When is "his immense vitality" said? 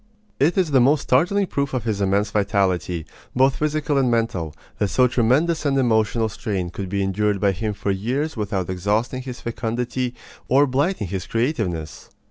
1.83-3.05